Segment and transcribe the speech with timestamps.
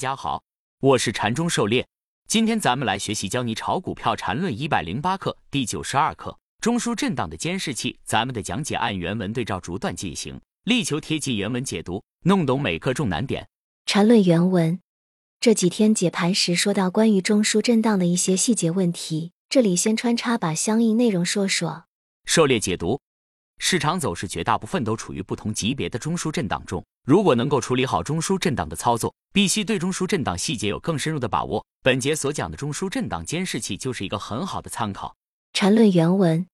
[0.00, 0.42] 大家好，
[0.80, 1.86] 我是禅中狩猎。
[2.26, 8.00] 今天咱们来学习教你炒股票禅论一百零八课第九十二课中枢震荡的监视器。
[8.02, 13.46] 咱们的讲解按原文对照逐段进行，力求贴近原文解读，弄懂每课重难点。
[13.84, 14.80] 禅论原文
[15.38, 21.84] 这几天解盘时说到关于中枢震荡的一些细节问题，这里先穿插把相应内容说说。
[22.24, 22.98] 狩猎解读。
[23.58, 26.82] 市场走势绝大部分都处于不同级别的中枢震荡中。
[27.04, 31.64] 如果能够处理好中枢震荡的操作，必须对中枢震荡细节有更深入的把握。
[31.82, 35.16] 本节所讲的中枢震荡监视器就是一个很好的参考。
[35.52, 36.46] 缠论原文：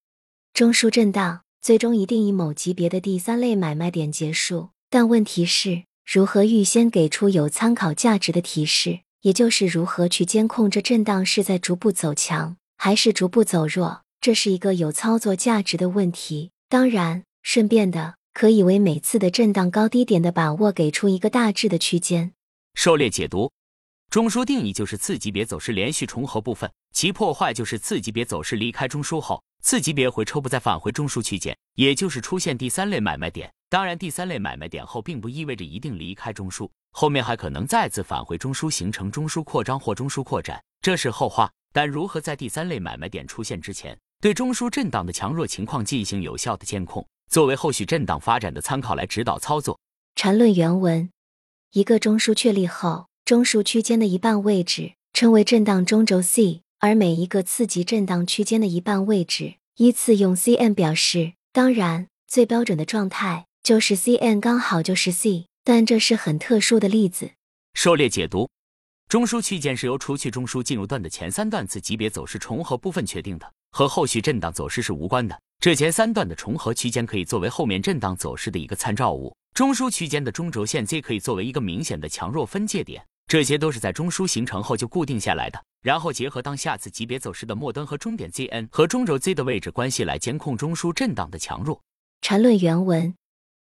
[0.55, 16.53] 中枢震荡最终一定以某级别的第三类买卖点结束，但问题是如何预先给出有参考价值的提示，也就是如何去监控这震荡是在逐步走强还是逐步走弱，这是一个有操作价值的问题。
[16.69, 22.35] 当然，顺便的可以为每次的震荡高低点的把握给出一个大致的区间。
[22.75, 23.51] 狩猎解读：
[24.11, 33.51] 中枢定义就是次级别走势连续重合部分，其破坏就是次级别走势离开中枢后，次级别回抽不再返回中枢区间，也就是出现第三类买卖点。
[33.71, 41.51] 当然，第三类买卖点后并不意味着一定离开中枢，后面还可能再次返回中枢，形成中枢扩张或中枢扩展，这是后话。
[41.73, 43.99] 但如何在第三类买卖点出现之前？
[44.21, 49.79] 对中枢震荡的强弱情况进行有效的监控，作为后续震荡发展的参考来指导操作。
[50.15, 51.11] 缠论原文：
[51.73, 61.35] 一个中枢确立后，中枢区间的一半位置称为震荡中轴 C，而每一个次级震荡区间的一半位置依次用 Cn 表示。
[61.53, 67.31] 当然，最标准的状态就是 Cn 刚好就是 C，但这是很特殊的例子。
[67.73, 68.51] 狩猎解读：
[69.09, 73.51] 中枢区间是由除去中枢进入段的前三段次级别走势重合部分确定的。
[73.71, 75.39] 和后续震荡走势是无关的。
[75.59, 79.35] 这前三段的重合区间可以作为后面震荡走势的一个参照物。
[79.55, 83.05] 中枢区间的中轴线 Z 可以作为一个明显的强弱分界点。
[83.27, 85.61] 这些都是在中枢形成后就固定下来的。
[85.83, 91.81] 然后结合当下次级别走势的末端和终点 ZN 和中轴 Z 的位置关系来监控中枢震荡的强弱。
[92.21, 93.15] 缠论原文：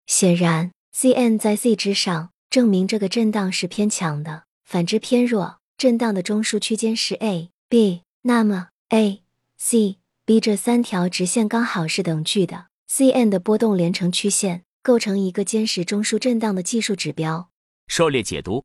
[0.07, 8.03] 显然，CN 在 C 之上，证明这个震荡是偏强的；反之偏弱，震荡的中枢区间是 A、B。
[8.23, 9.23] 那么 A。
[9.59, 9.97] C、
[10.27, 17.51] B 这三条直线刚好是等距的，Cn 的波动连成曲线，构成一个坚实中枢震荡的技术指标。
[17.87, 18.65] 狩猎解读：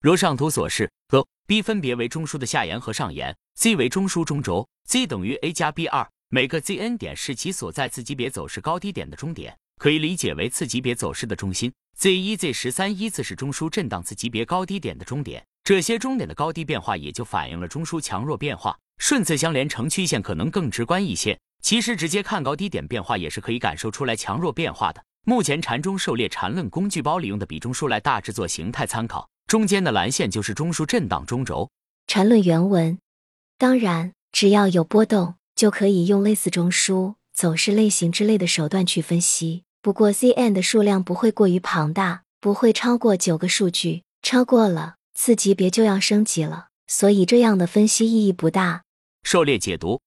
[0.00, 11.72] 如上图所示，A、B 分别为中枢的下沿和上沿，Z 为中枢中轴，Z 等于 A 加 B 二，每个 Zn 点是其所在次级别走势高低点的终点，可以理解为次级别走势的中心。
[11.96, 18.76] Z 一、Z 十三依次是中枢震荡次级别高低点的终点，这些终点的高低变化也就反映了中枢强弱变化。
[18.98, 25.02] 顺次相连成曲线可能更直观一些，其实直接看高低点变化也是可以感受出来强弱变化的。
[25.24, 31.68] 目前禅中狩猎禅论工具包里用的比中枢来大致做形态参考，中间的蓝线就是中枢震荡中轴。
[32.06, 32.98] 禅论原文：
[33.58, 39.64] 当然，只要有波动，就可以用类似中枢走势类型之类的手段去分析。
[39.82, 48.82] 不过 Cn 的数量不会过于庞大，不会超过九个数据，超过了次级别就要升级了，所以这样的分析意义不大。
[49.26, 50.00] 狩猎解读，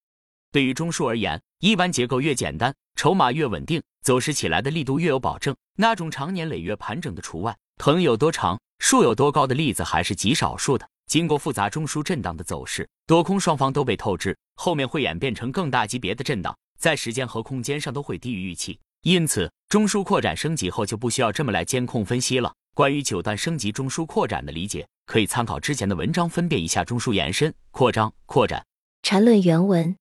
[0.50, 5.54] 对于中枢而言，一般结构越简单，筹码越稳定，走势起来的力度越有保证。
[5.76, 10.88] 那种长年累月盘整的除外，藤有多长，树有多高的例子还是极少数的。
[11.06, 18.80] 经过复杂中枢震荡的走势，多空双方都被透支，后面会演变成更大级别的震荡，在时间和空间上都会低于预期。
[19.02, 22.54] 因此，中枢扩展升级后就不需要这么来监控分析了。
[22.74, 28.64] 关于九段升级中枢扩展的理解，可以参考之前的文章，分辨一下中枢延伸、扩张、扩展。
[29.02, 29.96] 缠论原文：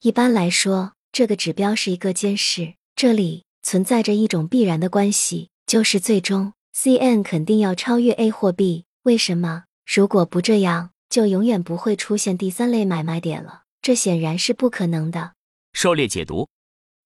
[0.00, 8.84] 一般来说，这个指标是一个监视，这里存在着一种必然的关系，就是最终 Cn 肯定要超越 A 或 B。
[9.04, 9.64] 为什么？
[9.86, 15.34] 如果不这样，就永远不会出现第三类买卖点了，这显然是不可能的。
[15.72, 16.48] 狩猎解读：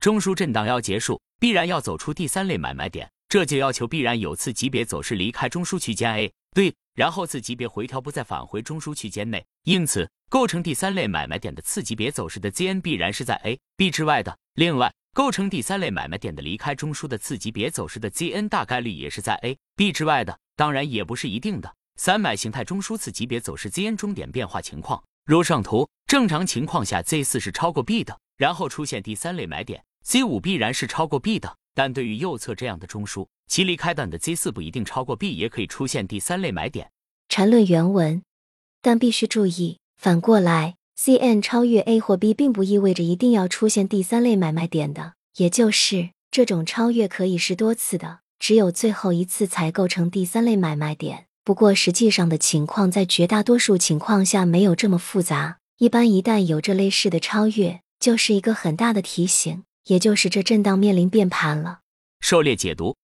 [0.00, 10.10] 中枢震荡要结束，必然要走出第三类买卖点，这就要求必然有次级别走势离开中枢区间 A，对，然后次级别回调不再返回中枢区间内，因此。
[10.28, 14.36] 构成第三类买卖点的次级别走势的 ZN 必然是在 A、B 之外的。
[14.54, 20.36] 另外，构成第三类买卖点的离开中枢的次级别走势的 ZN 大概率也是在 A、B 之外的。
[20.56, 21.72] 当然，也不是一定的。
[21.96, 31.56] 三买形态中枢次级别走势 ZN 终点变化情况，如上图，正常情况下 Z 四是超过 B 的，然后出现第三类买点，Z 五必然是超过 B 的。
[31.76, 36.90] 但对于右侧这样的中枢，其离开段的 Z 四不一定超过 B，也可以出现第三类买点。
[37.28, 38.22] 缠论原文，
[38.80, 39.76] 但必须注意。
[39.98, 51.26] 反过来，Cn 超越 A 或 B，并不意味着一定要出现第三类买卖点的，也就是这种超越可以是多次的，只有最后一次才构成第三类买卖点。
[51.44, 55.58] 不过实际上的情况在绝大多数情况下没有这么复杂。
[55.76, 61.80] 一般一旦有这类似的超越，就是一个很大的提醒，也就是这震荡面临变盘了。
[62.20, 62.96] 狩猎解读，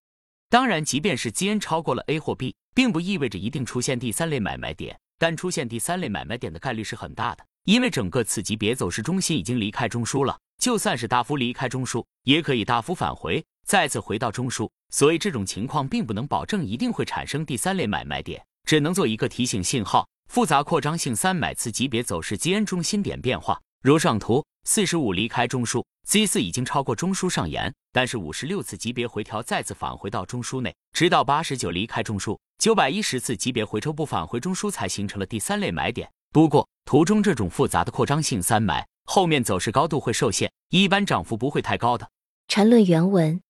[0.49, 10.37] 当然，即便是基 n 超过了 A 或 B，并不意味着一定出现第三类买卖点，但出现第三类买卖点的概率是很大的，因为整个次级别走势中心已经离开中枢了。
[10.61, 14.69] 就算是大幅离开中枢，也可以大幅返回，再次回到中枢。
[14.89, 20.05] 所以这种情况并不能保证一定会产生第三类买卖点，只能做一个提醒信号。
[20.29, 36.09] 复杂扩张性三买次级别走势基 n 中心点变化，如上图，四十五离开中枢，Z 四已经超过中枢上沿，但是五十六次级别回调再次返回到中枢内，直到八十九离开中枢，九百一十次级别回抽不返回中枢才形成了第三类买点。
[36.31, 42.09] 不过图中这种复杂的扩张性三买，后面走势高度会受限，一般涨幅不会太高的。
[42.47, 43.41] 缠论原文，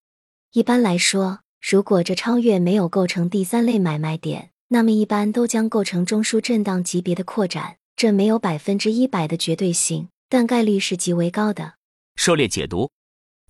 [0.52, 4.52] 一般来说，如果这超越没有构成第三类买卖点。
[4.70, 11.76] 那么一般都将构成中枢震荡级别的扩展，这没有百分之一百的绝对性，但概率是极为高的。
[12.16, 12.90] 狩猎解读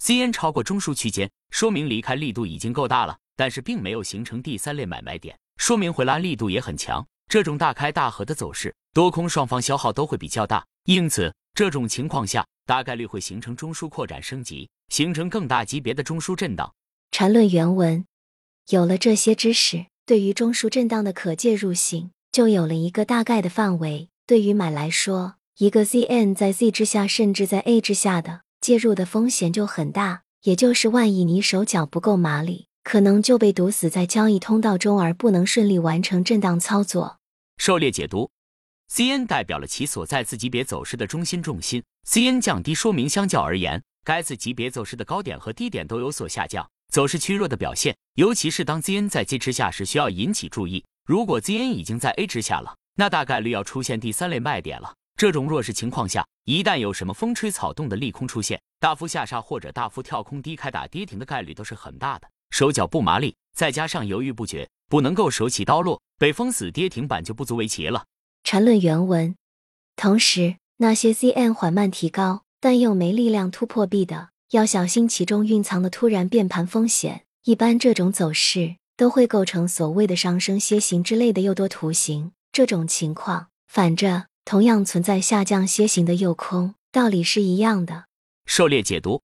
[0.02, 7.06] ，CN 超过中枢区间，说明离开力度已经够大了，但是并没有形成第三类买卖点，说明回拉力度也很强。
[7.28, 16.74] 这种大开大合的走势，多空双方消耗都会比较大，因此这种情况下大概率会形成中枢扩展升级，形成更大级别的中枢震荡。
[17.12, 18.06] 缠论原文，
[18.70, 19.86] 有了这些知识。
[20.06, 24.10] 对于中枢震荡的可介入性，就有了一个大概的范围。
[24.28, 30.22] 对于买来说，一个 ZN 在 Z 之下，甚至在 A 之下的介入的风险就很大。
[30.44, 37.18] 也就是万一你手脚不够麻利，可能就被堵死在交易通道中，而不能顺利完成震荡操作。
[37.58, 38.30] 狩猎解读
[38.92, 46.70] ，CN 代表了其所在次级别走势的中心重心，CN 降低说明相较而言，该次级别走势的高点和低点都有所下降。
[46.92, 50.84] 走势趋弱的表现，尤其是当 ZN 在 G 之下时，需要引起注意。
[51.06, 54.94] 如果 ZN 已经在 A 之下了，那大概率要出现第三类卖点了。
[55.24, 62.28] 这种弱势情况下，一旦有什么风吹草动的利空出现，大幅下杀或者大幅跳空低开打跌停的概率都是很大的。
[62.50, 68.04] 手脚不麻利，再加上犹豫不决，不能够手起刀落，被封死跌停板就不足为奇了。
[68.44, 69.34] 缠论原文。
[69.96, 74.28] 同时，那些 CN 缓慢提高但又没力量突破 B 的。
[74.50, 77.24] 要小心其中蕴藏的突然变盘风险。
[77.46, 82.34] 一般这种走势都会构成所谓的上升楔形之类的诱多图形。
[82.52, 88.06] 这种情况反着同样存在下降楔形的诱空，道理是一样的。
[88.46, 89.22] 狩猎解读，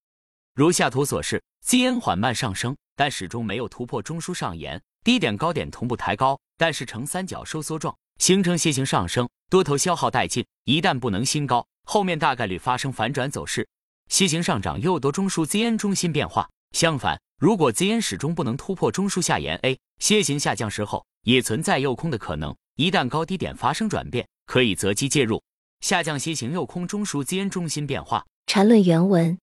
[0.55, 10.45] 如下图所示，CN 缓慢上升，但始终没有突破中枢上沿，低点高点同步抬高，但是呈三角收缩状，形成楔形上升，多头消耗殆尽。
[10.63, 13.67] 一旦不能新高，后面大概率发生反转走势。
[14.09, 16.49] 楔形上涨又多中枢 ZN 中心变化。
[16.71, 22.55] 相反，如果 ZN 始终不能突破中枢下沿 A，楔形下降时候也存在诱空的可能。
[22.79, 25.43] 一旦高低点发生转变，可以择机介入。
[25.81, 28.25] 下降楔形诱空中枢 ZN 中心变化。
[28.47, 29.37] 缠论原文。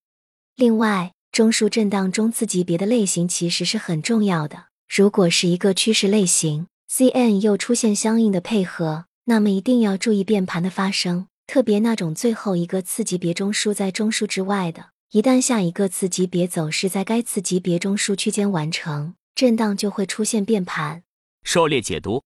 [0.54, 4.68] 另外，中枢震荡中次级别的类型其实是很重要的。
[4.88, 11.28] 如果是一个趋势类型，CN 又出现相应的配合，那么一定要注意变盘的发生。
[11.46, 21.02] 特别那种最后一个次级别中枢在中枢之外的，一旦下一个次级别走势在该次级别中枢区间完成，震荡就会出现变盘。
[21.44, 22.24] 狩猎解读，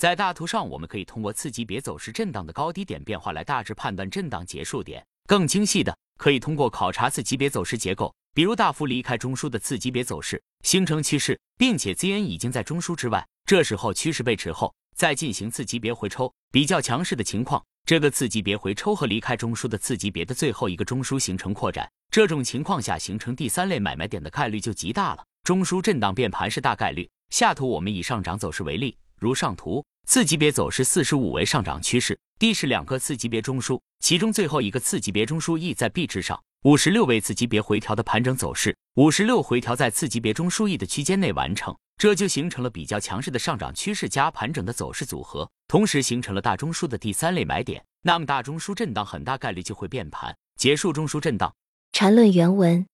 [0.00, 5.04] 在大图上，我们可以通过次级别走势震荡的高低点变化来大致判断震荡结束点。
[5.28, 17.62] 更精细的，可以通过考察次级别走势结构，比如大幅离开中枢的次级别走势，形成趋势，并且 ZN 已经在中枢之外，这时候趋势背驰后，再进行次级别回抽，比较强势的情况。
[17.84, 25.22] 这个次级别回抽和离开中枢的次级别的最后一个中枢形成扩展，这种情况下形成第三类买卖点的概率就极大了。
[25.44, 27.06] 中枢震荡变盘是大概率。
[27.28, 36.42] 下图我们以上涨走势为例，如上图次级别走势四十五为上涨趋势，D 是两个次级别中枢，其中最后一个次级别中枢 E 在 B 之上。
[36.64, 41.76] 五十六位次级别回调的盘整走势，五十六回调在次级别中枢 E 的区间内完成。
[41.98, 47.84] 这就形成了比较强势的上涨趋势加盘整的走势组合，同时形成了大中枢的第三类买点。
[48.02, 51.54] 那么大中枢震荡很大概率就会变盘，结束中枢震荡。
[51.92, 52.86] 缠论原文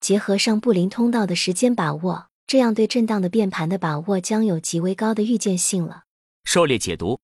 [0.00, 6.04] 结合上布林通道的时间把握，这样对震荡的变盘的把握将有极为高的预见性了。
[6.44, 7.18] 狩猎解读，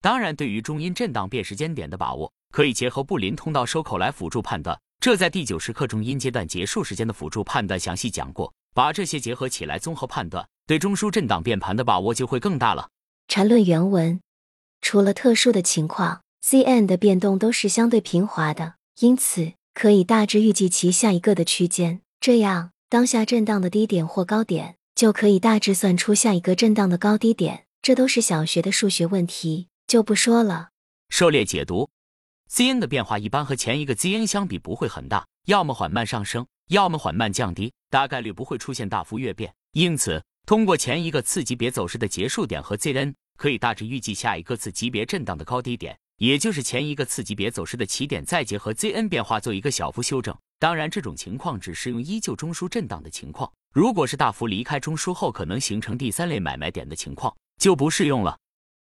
[0.00, 4.78] 当然对于中阴震荡变时间点的把握，可以结合布林通道收口来辅助判断。
[5.00, 10.46] 这在第九十课中阴阶段结束时间的辅助判断详细讲过，把这些结合起来综合判断。
[10.66, 12.90] 对中枢震荡变盘的把握就会更大了。
[13.26, 14.20] 缠论原文，
[14.82, 22.00] 除了特殊的情况，CN 的变动都是相对平滑的，因此可以大致预计其下一个的区间。
[22.20, 27.66] 这样，当下震荡的低点或高点，就可以大致算出下一个震荡的高低点。
[27.82, 30.70] 这都是小学的数学问题，就不说了。
[31.10, 31.90] 狩猎解读
[32.50, 39.54] ，Zn 的变化一般和前一个 Zn 相比不会很大，要么缓慢上升，要么缓慢降低，大概率不会出现大幅跃变。
[39.72, 50.34] 因此，通过前一个次级别走势的结束点和 Zn，可以大致预计下一个次级别震荡的高低点，也就是前一个次级别走势的起点，再结合 Zn 变化做一个小幅修正。
[50.60, 53.48] 当然，这种情况只适用依旧中枢震荡的情况。
[53.72, 58.36] 如果是大幅离开中枢后可能形成第三类买卖点的情况，就不适用了。